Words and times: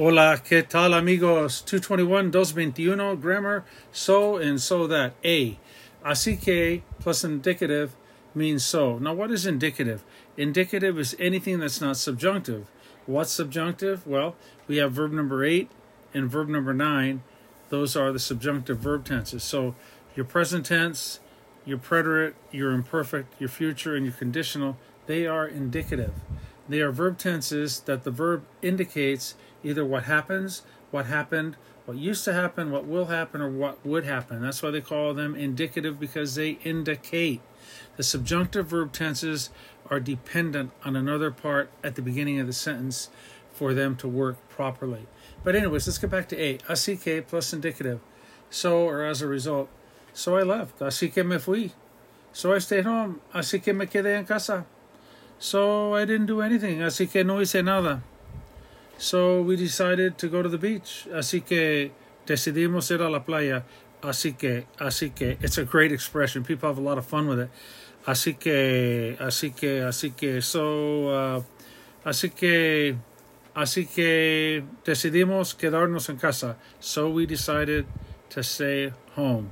Hola, 0.00 0.40
¿qué 0.44 0.62
tal, 0.62 0.94
amigos? 0.94 1.64
221, 1.64 2.30
221, 2.30 3.16
grammar, 3.16 3.64
so 3.90 4.36
and 4.36 4.60
so 4.60 4.86
that. 4.86 5.14
A. 5.24 5.58
Así 6.04 6.40
que 6.40 6.84
plus 7.00 7.24
indicative 7.24 7.96
means 8.32 8.64
so. 8.64 9.00
Now, 9.00 9.12
what 9.12 9.32
is 9.32 9.44
indicative? 9.44 10.04
Indicative 10.36 11.00
is 11.00 11.16
anything 11.18 11.58
that's 11.58 11.80
not 11.80 11.96
subjunctive. 11.96 12.68
What's 13.06 13.32
subjunctive? 13.32 14.06
Well, 14.06 14.36
we 14.68 14.76
have 14.76 14.92
verb 14.92 15.10
number 15.10 15.44
eight 15.44 15.68
and 16.14 16.30
verb 16.30 16.48
number 16.48 16.72
nine. 16.72 17.24
Those 17.68 17.96
are 17.96 18.12
the 18.12 18.20
subjunctive 18.20 18.78
verb 18.78 19.04
tenses. 19.04 19.42
So, 19.42 19.74
your 20.14 20.26
present 20.26 20.66
tense, 20.66 21.18
your 21.64 21.78
preterite, 21.78 22.34
your 22.52 22.70
imperfect, 22.70 23.34
your 23.40 23.48
future, 23.48 23.96
and 23.96 24.06
your 24.06 24.14
conditional, 24.14 24.76
they 25.06 25.26
are 25.26 25.48
indicative. 25.48 26.14
They 26.68 26.80
are 26.80 26.92
verb 26.92 27.18
tenses 27.18 27.80
that 27.80 28.04
the 28.04 28.10
verb 28.10 28.44
indicates 28.62 29.34
either 29.64 29.84
what 29.84 30.04
happens, 30.04 30.62
what 30.90 31.06
happened, 31.06 31.56
what 31.86 31.96
used 31.96 32.24
to 32.24 32.34
happen, 32.34 32.70
what 32.70 32.86
will 32.86 33.06
happen, 33.06 33.40
or 33.40 33.48
what 33.48 33.84
would 33.84 34.04
happen. 34.04 34.42
That's 34.42 34.62
why 34.62 34.70
they 34.70 34.82
call 34.82 35.14
them 35.14 35.34
indicative 35.34 35.98
because 35.98 36.34
they 36.34 36.58
indicate. 36.62 37.40
The 37.96 38.02
subjunctive 38.02 38.66
verb 38.66 38.92
tenses 38.92 39.50
are 39.90 40.00
dependent 40.00 40.72
on 40.84 40.96
another 40.96 41.30
part 41.30 41.70
at 41.82 41.94
the 41.94 42.02
beginning 42.02 42.38
of 42.38 42.46
the 42.46 42.52
sentence 42.52 43.08
for 43.52 43.72
them 43.72 43.96
to 43.96 44.06
work 44.06 44.36
properly. 44.50 45.06
But, 45.42 45.56
anyways, 45.56 45.86
let's 45.86 45.98
get 45.98 46.10
back 46.10 46.28
to 46.28 46.38
A. 46.38 46.58
Así 46.58 47.00
que 47.00 47.22
plus 47.22 47.52
indicative. 47.52 48.00
So, 48.50 48.86
or 48.86 49.04
as 49.04 49.22
a 49.22 49.26
result. 49.26 49.68
So 50.12 50.36
I 50.36 50.42
left. 50.42 50.80
Así 50.80 51.12
que 51.12 51.24
me 51.24 51.38
fui. 51.38 51.72
So 52.32 52.52
I 52.52 52.58
stayed 52.58 52.84
home. 52.84 53.20
Así 53.34 53.62
que 53.62 53.72
me 53.72 53.86
quedé 53.86 54.16
en 54.16 54.26
casa. 54.26 54.66
So 55.38 55.94
I 55.94 56.04
didn't 56.04 56.26
do 56.26 56.40
anything. 56.40 56.80
Así 56.82 57.10
que 57.10 57.24
no 57.24 57.40
hice 57.40 57.62
nada. 57.62 58.02
So 58.98 59.42
we 59.42 59.56
decided 59.56 60.18
to 60.18 60.28
go 60.28 60.42
to 60.42 60.48
the 60.48 60.58
beach. 60.58 61.06
Así 61.12 61.44
que 61.44 61.92
decidimos 62.26 62.90
ir 62.90 63.02
a 63.02 63.08
la 63.08 63.20
playa. 63.20 63.64
Así 64.02 64.34
que, 64.34 64.66
así 64.78 65.10
que, 65.10 65.38
it's 65.40 65.58
a 65.58 65.64
great 65.64 65.92
expression. 65.92 66.44
People 66.44 66.68
have 66.68 66.78
a 66.78 66.80
lot 66.80 66.98
of 66.98 67.06
fun 67.06 67.26
with 67.28 67.40
it. 67.40 67.50
Así 68.06 68.38
que, 68.38 69.16
así 69.20 69.54
que, 69.54 69.82
así 69.82 70.10
que, 70.16 70.40
so, 70.40 71.08
uh, 71.08 71.42
así 72.04 72.30
que, 72.30 72.96
así 73.54 73.86
que 73.86 74.64
decidimos 74.84 75.54
quedarnos 75.54 76.08
en 76.08 76.16
casa. 76.16 76.56
So 76.80 77.10
we 77.10 77.26
decided 77.26 77.86
to 78.30 78.42
stay 78.42 78.92
home. 79.16 79.50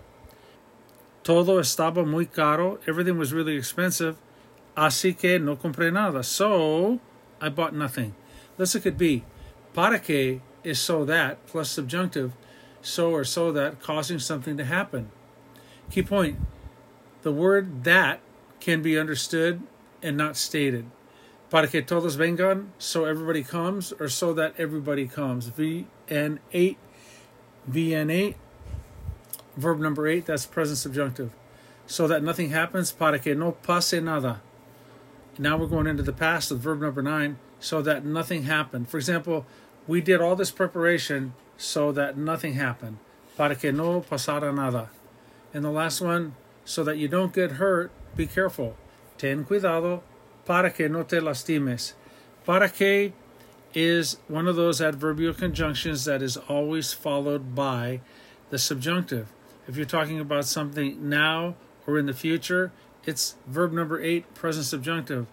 Todo 1.23 1.59
estaba 1.59 2.05
muy 2.05 2.27
caro. 2.27 2.78
Everything 2.87 3.19
was 3.19 3.33
really 3.33 3.56
expensive. 3.56 4.17
Así 4.77 5.16
que 5.16 5.38
no 5.38 5.56
compré 5.56 5.92
nada. 5.92 6.22
So 6.22 7.00
I 7.41 7.48
bought 7.48 7.74
nothing. 7.74 8.14
Let's 8.58 8.74
look 8.74 8.86
at 8.86 8.98
B. 8.98 9.24
Para 9.72 9.98
que 9.98 10.42
is 10.64 10.78
so 10.80 11.05
that 11.05 11.46
plus 11.46 11.70
subjunctive, 11.70 12.32
so 12.82 13.10
or 13.10 13.24
so 13.24 13.52
that 13.52 13.80
causing 13.80 14.19
something 14.19 14.56
to 14.56 14.64
happen. 14.64 15.10
Key 15.91 16.02
point 16.02 16.38
the 17.22 17.32
word 17.32 17.84
that 17.84 18.20
can 18.60 18.82
be 18.82 18.98
understood 18.98 19.62
and 20.02 20.16
not 20.16 20.36
stated. 20.36 20.86
Para 21.50 21.69
que 21.69 21.82
todos 21.82 22.16
vengan, 22.16 22.69
so 22.78 23.04
everybody 23.04 23.42
comes, 23.42 23.92
or 23.98 24.08
so 24.08 24.32
that 24.32 24.54
everybody 24.58 25.06
comes. 25.06 25.50
VN8, 25.50 26.77
VN8, 27.70 28.34
verb 29.56 29.78
number 29.78 30.06
8, 30.06 30.27
that's 30.27 30.47
present 30.47 30.78
subjunctive. 30.78 31.32
So 31.86 32.06
that 32.08 32.22
nothing 32.22 32.50
happens, 32.50 32.92
para 32.92 33.19
que 33.19 33.34
no 33.34 33.52
pase 33.52 33.94
nada. 33.94 34.41
Now 35.39 35.56
we're 35.56 35.67
going 35.67 35.87
into 35.87 36.03
the 36.03 36.12
past 36.12 36.51
of 36.51 36.61
verb 36.61 36.81
number 36.81 37.03
9, 37.03 37.39
so 37.61 37.83
that 37.83 38.05
nothing 38.05 38.45
happened. 38.45 38.89
For 38.89 38.97
example, 38.97 39.47
we 39.87 40.01
did 40.01 40.20
all 40.20 40.37
this 40.37 40.51
preparation 40.51 41.34
so 41.56 41.93
that 41.93 42.17
nothing 42.17 42.55
happened. 42.55 42.98
Para 43.37 43.55
que 43.55 43.70
no 43.70 44.01
pasara 44.01 44.55
nada. 44.55 44.91
And 45.53 45.65
the 45.65 45.70
last 45.70 46.01
one, 46.01 46.34
so 46.65 46.83
that 46.84 46.97
you 46.97 47.09
don't 47.09 47.34
get 47.34 47.53
hurt, 47.53 47.91
be 48.16 48.27
careful. 48.27 48.77
Ten 49.19 49.44
cuidado 49.44 50.03
para 50.44 50.71
que 50.71 50.88
no 50.88 51.03
te 51.03 51.21
lastimes. 51.21 51.93
Para 52.44 52.69
que 52.69 53.12
is 53.75 54.16
one 54.28 54.49
of 54.49 54.56
those 54.56 54.81
adverbial 54.81 55.34
conjunctions 55.34 56.06
that 56.06 56.22
is 56.22 56.39
always 56.49 56.94
followed 56.94 57.55
by 57.55 58.00
the 58.49 58.59
subjunctive. 58.59 59.31
If 59.69 59.77
you're 59.77 59.84
talking 59.84 60.19
about 60.19 60.47
something 60.47 61.09
now 61.09 61.56
or 61.87 61.99
in 61.99 62.06
the 62.06 62.15
future, 62.15 62.72
it's 63.06 63.37
verb 63.47 63.72
number 63.72 64.03
eight, 64.03 64.34
present 64.34 64.67
subjunctive, 64.67 65.27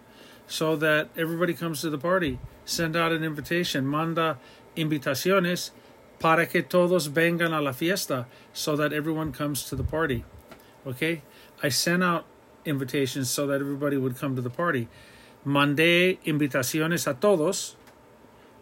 so 0.46 0.76
that 0.76 1.08
everybody 1.16 1.52
comes 1.52 1.80
to 1.80 1.90
the 1.90 1.98
party. 1.98 2.38
Send 2.64 2.96
out 2.96 3.12
an 3.12 3.24
invitation. 3.24 3.86
Manda 3.86 4.38
invitaciones 4.76 5.70
para 6.18 6.46
que 6.46 6.62
todos 6.62 7.08
vengan 7.08 7.52
a 7.52 7.60
la 7.60 7.72
fiesta, 7.72 8.26
so 8.52 8.76
that 8.76 8.92
everyone 8.92 9.32
comes 9.32 9.64
to 9.64 9.76
the 9.76 9.84
party. 9.84 10.24
Okay? 10.86 11.22
I 11.62 11.68
sent 11.68 12.02
out 12.02 12.24
invitations 12.64 13.28
so 13.28 13.46
that 13.46 13.60
everybody 13.60 13.96
would 13.96 14.16
come 14.16 14.36
to 14.36 14.42
the 14.42 14.50
party. 14.50 14.88
Mandé 15.44 16.18
invitaciones 16.24 17.06
a 17.06 17.14
todos 17.14 17.76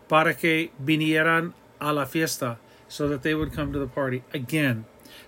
para 0.09 0.34
que 0.34 0.72
vinieran 0.83 1.53
a 1.81 1.93
la 1.93 2.05
fiesta, 2.06 2.59
so 2.89 3.09
that 3.09 3.22
they 3.22 3.34
would 3.34 3.53
come 3.53 3.72
to 3.72 3.78
the 3.78 3.87
party. 3.87 4.25
Again, 4.34 4.84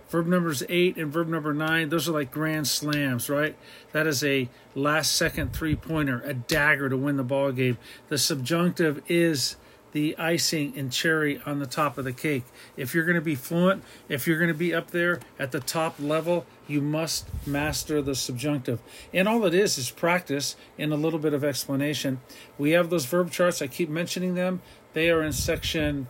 verb 0.09 0.27
numbers 0.27 0.63
eight 0.69 0.97
and 0.97 1.13
verb 1.13 1.29
number 1.29 1.53
nine, 1.55 1.89
those 1.89 2.09
are 2.09 2.13
like 2.13 2.31
grand 2.31 2.69
slams, 2.69 3.29
right? 3.29 3.57
That 3.93 4.07
is 4.07 4.23
a 4.23 4.49
last 4.75 5.15
second 5.17 5.53
three 5.53 5.77
pointer, 5.77 6.21
a 6.25 6.35
dagger 6.35 6.89
to 6.89 6.97
win 6.97 7.17
the 7.17 7.25
ball 7.25 7.53
game. 7.53 7.79
The 8.09 8.19
subjunctive 8.19 9.03
is 9.09 9.57
the 9.95 10.19
icing 10.19 10.75
and 10.77 10.91
cherry 10.91 11.41
on 11.47 11.61
the 11.61 11.67
top 11.67 11.97
of 11.97 12.05
the 12.05 12.13
cake. 12.13 12.43
If 12.77 12.95
you're 12.95 13.05
going 13.05 13.15
to 13.15 13.21
be 13.21 13.37
fluent, 13.37 13.85
if 14.09 14.27
you're 14.27 14.39
going 14.39 14.49
to 14.49 14.55
be 14.55 14.75
up 14.75 14.91
there 14.91 15.21
at 15.39 15.53
the 15.53 15.61
top 15.61 15.95
level, 16.01 16.47
you 16.67 16.81
must 16.81 17.29
master 17.47 18.03
the 18.03 18.17
subjunctive. 18.17 18.81
And 19.13 19.29
all 19.29 19.45
it 19.47 19.55
is 19.55 19.79
is 19.79 19.91
practice 19.91 20.57
and 20.77 20.93
a 20.93 20.97
little 20.97 21.21
bit 21.21 21.33
of 21.33 21.45
explanation. 21.45 22.21
We 22.59 22.73
have 22.73 22.91
those 22.91 23.05
verb 23.07 23.31
charts, 23.31 23.63
I 23.63 23.69
keep 23.69 23.89
mentioning 23.89 24.35
them. 24.35 24.63
They 24.95 25.11
are 25.11 25.23
in 25.23 25.33
section 25.33 26.09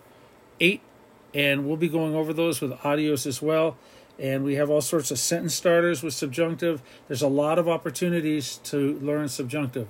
8, 0.61 0.81
and 1.35 1.67
we'll 1.67 1.77
be 1.77 1.89
going 1.89 2.15
over 2.15 2.33
those 2.33 2.61
with 2.61 2.73
audios 2.79 3.27
as 3.27 3.43
well. 3.43 3.77
And 4.19 4.45
we 4.45 4.55
have 4.55 4.71
all 4.71 4.81
sorts 4.81 5.11
of 5.11 5.19
sentence 5.19 5.55
starters 5.55 6.03
with 6.03 6.15
subjunctive. 6.15 6.81
There's 7.09 7.23
a 7.23 7.29
lot 7.29 7.59
of 7.59 7.69
opportunities 7.69 8.59
to 8.65 8.97
learn 9.01 9.29
subjunctive. 9.29 9.89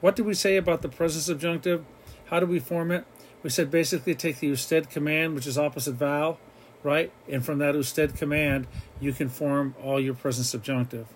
What 0.00 0.14
did 0.14 0.26
we 0.26 0.34
say 0.34 0.56
about 0.56 0.82
the 0.82 0.88
present 0.88 1.24
subjunctive? 1.24 1.84
How 2.26 2.38
do 2.38 2.46
we 2.46 2.60
form 2.60 2.92
it? 2.92 3.04
we 3.44 3.50
said 3.50 3.70
basically 3.70 4.14
take 4.14 4.40
the 4.40 4.48
usted 4.48 4.90
command, 4.90 5.34
which 5.34 5.46
is 5.46 5.56
opposite 5.58 5.92
vowel, 5.92 6.40
right? 6.82 7.12
And 7.28 7.44
from 7.44 7.58
that 7.58 7.74
usted 7.74 8.16
command, 8.16 8.66
you 9.00 9.12
can 9.12 9.28
form 9.28 9.76
all 9.80 10.00
your 10.00 10.14
present 10.14 10.46
subjunctive. 10.46 11.06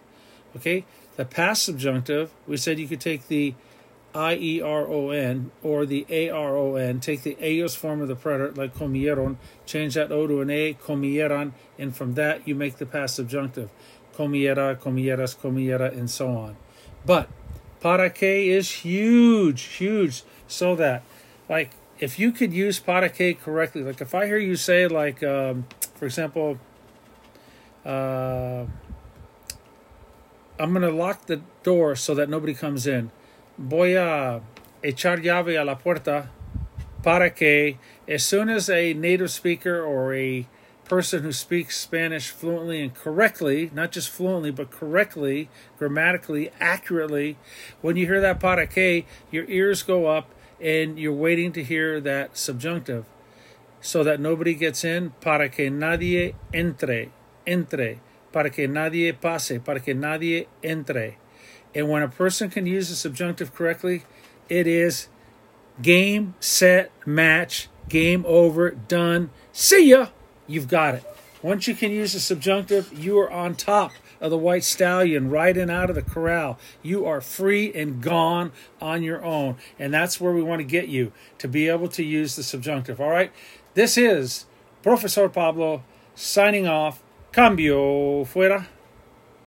Okay? 0.55 0.85
The 1.17 1.25
past 1.25 1.65
subjunctive, 1.65 2.31
we 2.47 2.59
said 2.59 2.79
you 2.79 2.87
could 2.87 3.01
take 3.01 3.29
the 3.29 3.55
I-E-R-O-N 4.15 5.51
or 5.63 5.87
the 5.87 6.07
A-R-O-N, 6.09 7.01
take 7.01 7.23
the 7.23 7.37
ellos 7.41 7.75
form 7.75 8.01
of 8.01 8.09
the 8.09 8.17
preterite, 8.17 8.57
like 8.57 8.75
comieron, 8.75 9.37
change 9.67 9.95
that 9.95 10.11
O 10.11 10.27
to 10.27 10.41
an 10.41 10.51
A, 10.51 10.75
comieran, 10.75 11.53
and 11.79 11.95
from 11.95 12.15
that 12.15 12.47
you 12.49 12.55
make 12.55 12.77
the 12.77 12.87
past 12.87 13.17
subjunctive. 13.17 13.71
Comiera, 14.17 14.77
comieras, 14.77 15.37
comiera, 15.37 15.93
and 15.93 16.11
so 16.11 16.29
on. 16.37 16.57
But 17.05 17.29
para 17.81 18.11
que 18.11 18.29
is 18.29 18.71
huge, 18.71 19.63
huge, 19.63 20.23
so 20.47 20.75
that, 20.77 21.03
like, 21.49 21.71
if 22.01 22.19
you 22.19 22.33
could 22.33 22.53
use 22.53 22.81
para 22.81 23.09
que 23.09 23.35
correctly, 23.35 23.83
like 23.83 24.01
if 24.01 24.15
I 24.15 24.27
hear 24.27 24.39
you 24.39 24.57
say, 24.57 24.89
like, 24.89 25.23
um, 25.23 25.67
for 25.95 26.07
example, 26.07 26.59
uh, 27.85 28.67
I'm 30.59 30.73
going 30.73 30.83
to 30.83 30.91
lock 30.91 31.27
the 31.27 31.41
door 31.63 31.95
so 31.95 32.15
that 32.15 32.29
nobody 32.29 32.55
comes 32.55 32.87
in. 32.87 33.11
Voy 33.59 33.97
a 33.97 34.41
echar 34.85 35.21
llave 35.21 35.59
a 35.59 35.65
la 35.65 35.79
puerta 35.79 36.31
para 37.03 37.31
que, 37.31 37.77
as 38.07 38.23
soon 38.23 38.49
as 38.49 38.71
a 38.71 38.95
native 38.95 39.33
speaker 39.33 39.83
or 39.83 40.15
a 40.15 40.47
person 40.85 41.25
who 41.25 41.33
speaks 41.33 41.77
Spanish 41.77 42.31
fluently 42.31 42.81
and 42.81 42.95
correctly, 42.95 43.69
not 43.75 43.91
just 43.91 44.11
fluently, 44.11 44.53
but 44.53 44.71
correctly, 44.71 45.49
grammatically, 45.77 46.53
accurately, 46.61 47.37
when 47.81 47.97
you 47.97 48.07
hear 48.07 48.21
that 48.21 48.39
para 48.39 48.65
que, 48.65 49.05
your 49.31 49.45
ears 49.49 49.83
go 49.83 50.07
up 50.07 50.31
and 50.61 50.97
you're 50.97 51.13
waiting 51.13 51.53
to 51.53 51.65
hear 51.65 52.01
that 52.01 52.37
subjunctive. 52.37 53.07
So 53.81 54.05
that 54.05 54.21
nobody 54.21 54.55
gets 54.55 54.85
in 54.85 55.15
para 55.21 55.49
que 55.49 55.69
nadie 55.69 56.35
entre 56.55 57.11
entre 57.47 58.01
para 58.33 58.51
que 58.51 58.69
nadie 58.69 59.13
pase 59.13 59.59
para 59.65 59.81
que 59.81 59.95
nadie 59.95 60.47
entre 60.63 61.17
and 61.75 61.89
when 61.89 62.03
a 62.03 62.09
person 62.09 62.51
can 62.51 62.67
use 62.67 62.89
the 62.89 62.95
subjunctive 62.95 63.55
correctly 63.55 64.05
it 64.49 64.67
is 64.67 65.09
game 65.83 66.35
set 66.41 66.91
match 67.07 67.69
game 67.89 68.25
over 68.27 68.71
done 68.71 69.31
see 69.53 69.91
ya 69.91 70.09
you've 70.47 70.69
got 70.69 70.95
it 70.95 71.05
once 71.43 71.69
you 71.69 71.75
can 71.75 71.91
use 71.91 72.13
the 72.13 72.21
subjunctive 72.21 72.93
you 72.93 73.19
are 73.19 73.31
on 73.31 73.55
top 73.55 73.93
of 74.21 74.31
the 74.31 74.39
white 74.39 74.65
stallion 74.65 75.31
riding 75.31 75.71
out 75.71 75.91
of 75.91 75.97
the 75.97 76.03
corral. 76.03 76.59
You 76.83 77.07
are 77.07 77.21
free 77.21 77.73
and 77.73 78.03
gone 78.03 78.53
on 78.81 79.03
your 79.03 79.25
own. 79.25 79.57
And 79.79 79.93
that's 79.93 80.21
where 80.21 80.33
we 80.33 80.43
want 80.43 80.61
to 80.61 80.65
get 80.65 80.89
you 80.89 81.13
to 81.39 81.49
be 81.49 81.69
able 81.69 81.89
to 81.89 82.05
use 82.05 82.37
the 82.37 82.43
subjunctive. 82.43 83.01
All 83.01 83.11
right? 83.11 83.33
This 83.75 83.97
is 83.97 84.47
Professor 84.83 85.29
Pablo 85.29 85.83
signing 86.15 86.67
off. 86.67 87.03
Cambio 87.33 88.25
fuera. 88.25 88.67